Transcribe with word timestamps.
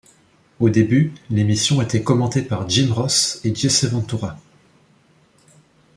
Au 0.59 0.69
début, 0.71 1.13
l'émission 1.29 1.79
était 1.79 2.01
commentée 2.03 2.41
par 2.41 2.67
Jim 2.67 2.91
Ross 2.91 3.39
et 3.43 3.53
Jesse 3.53 3.83
Ventura. 3.85 4.35